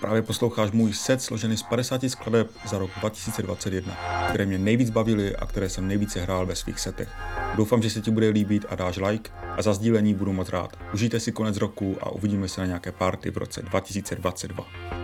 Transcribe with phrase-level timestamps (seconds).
[0.00, 3.96] Právě posloucháš můj set složený z 50 skladeb za rok 2021,
[4.28, 7.08] které mě nejvíc bavily a které jsem nejvíce hrál ve svých setech.
[7.56, 10.76] Doufám, že se ti bude líbit a dáš like a za sdílení budu moc rád.
[10.94, 15.01] Užijte si konec roku a uvidíme se na nějaké party v roce 2022.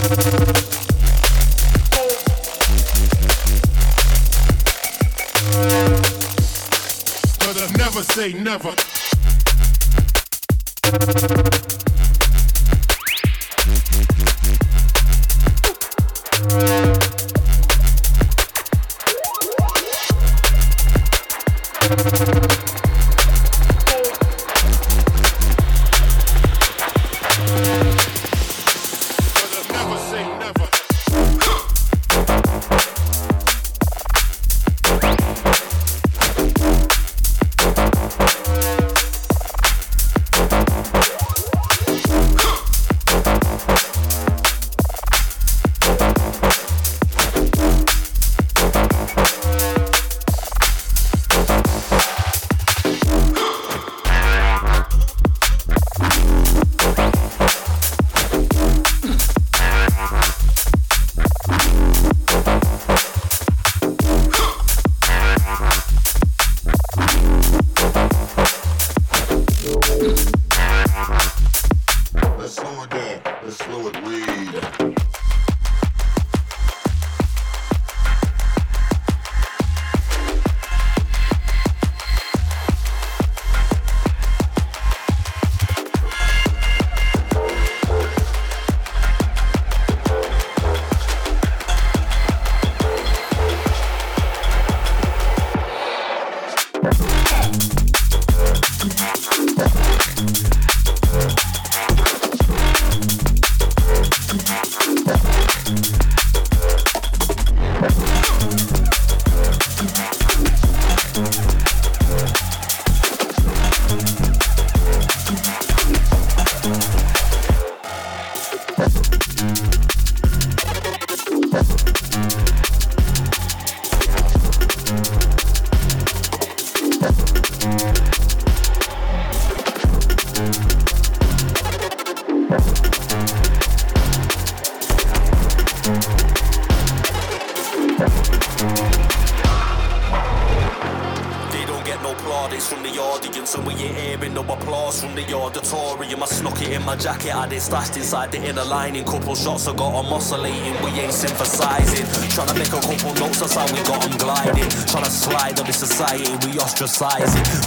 [0.00, 0.06] But
[7.56, 8.74] I never say never.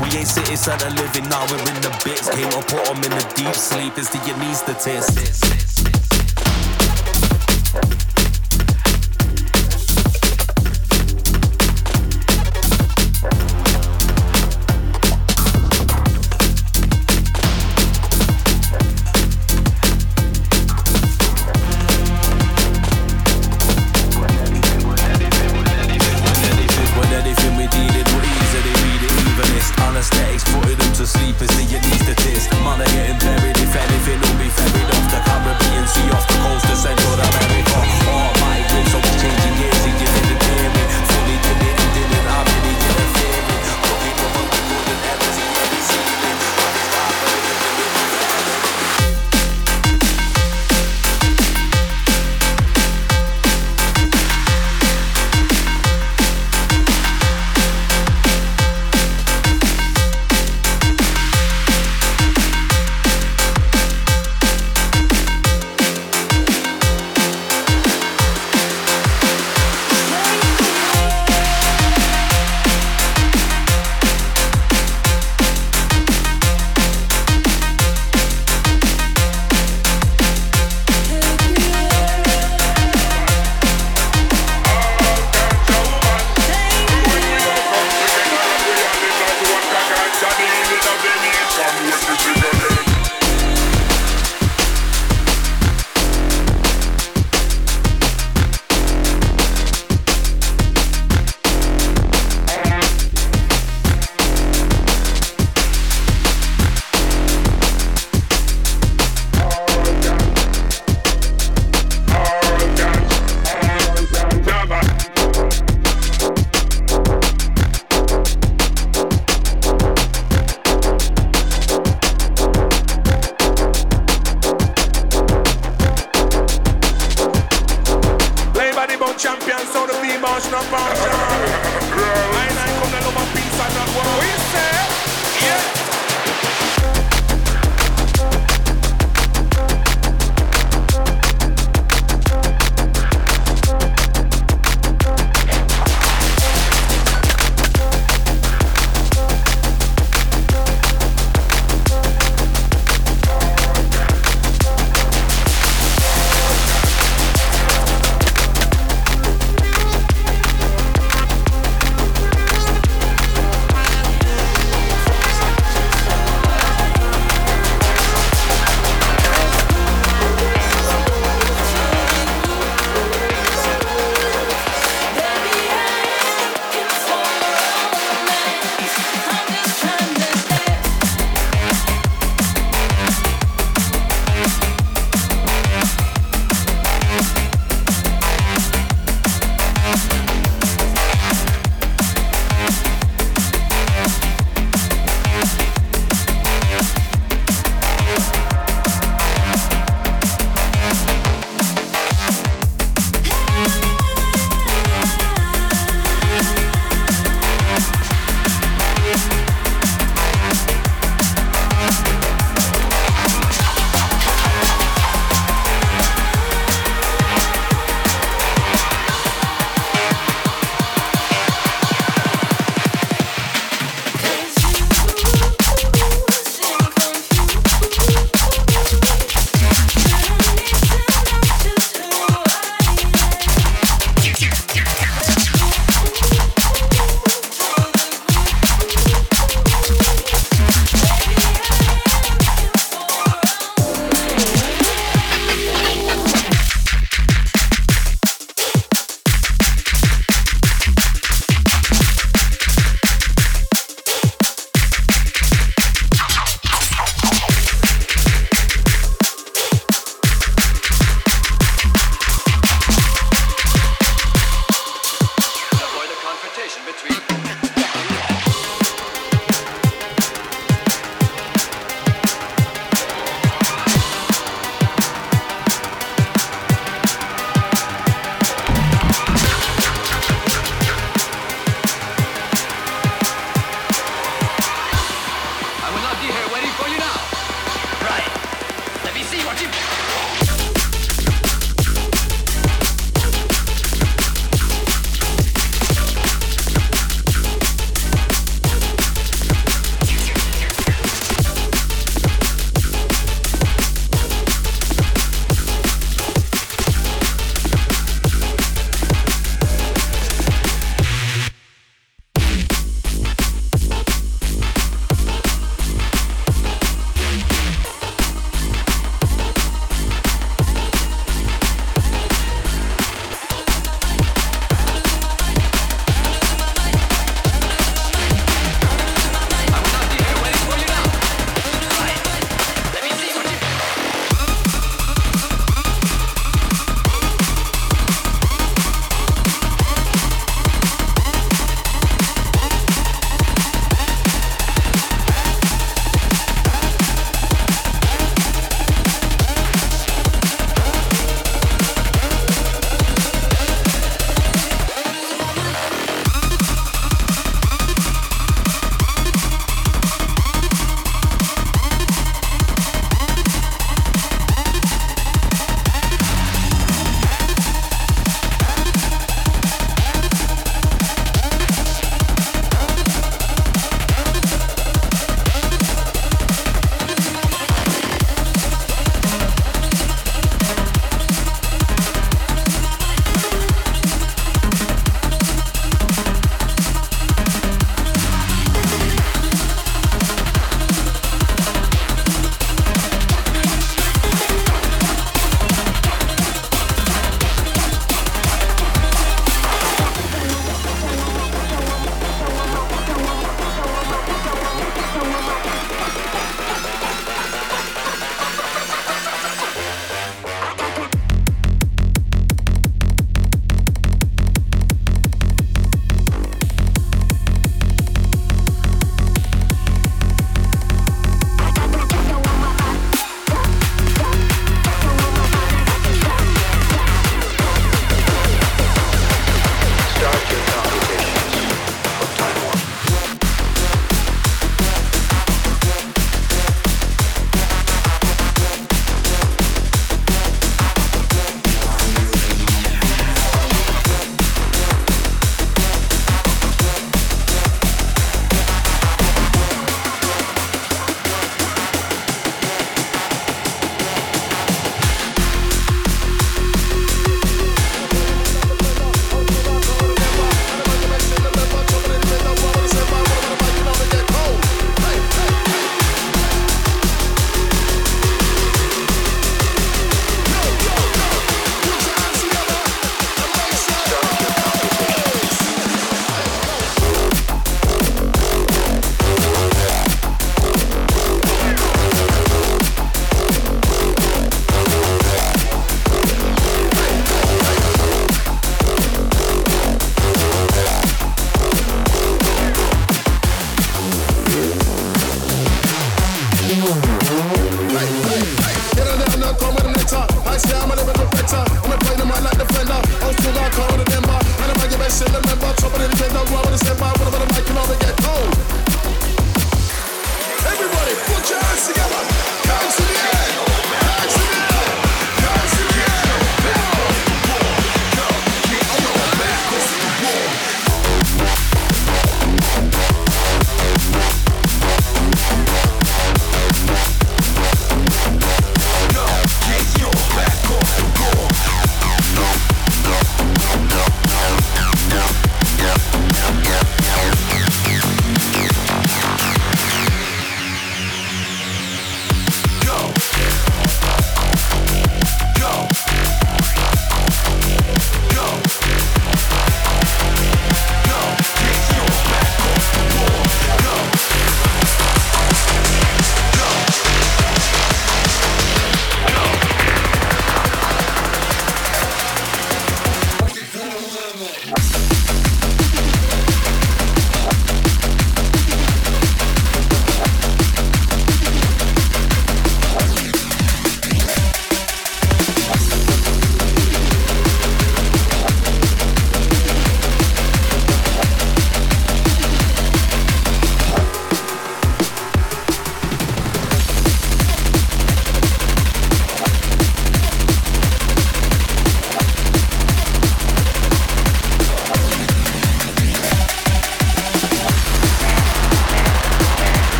[0.00, 2.30] We ain't city center living now, we're in the bits.
[2.30, 5.99] Came to put them in the deep sleep, is the anesthetist.